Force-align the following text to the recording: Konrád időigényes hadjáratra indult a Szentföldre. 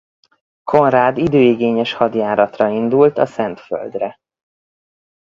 Konrád 0.63 1.17
időigényes 1.17 1.93
hadjáratra 1.93 2.69
indult 2.69 3.17
a 3.17 3.25
Szentföldre. 3.25 4.17